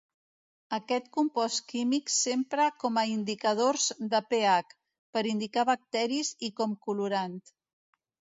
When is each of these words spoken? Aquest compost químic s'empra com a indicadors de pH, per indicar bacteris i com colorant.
Aquest 0.75 1.09
compost 1.17 1.59
químic 1.73 2.09
s'empra 2.13 2.65
com 2.85 2.97
a 3.01 3.03
indicadors 3.11 3.85
de 4.15 4.23
pH, 4.31 4.73
per 5.17 5.25
indicar 5.35 5.67
bacteris 5.73 6.35
i 6.51 6.53
com 6.63 6.77
colorant. 6.89 7.37